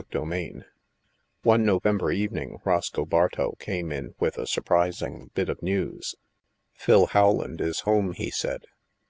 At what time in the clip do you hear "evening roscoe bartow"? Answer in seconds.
2.10-3.56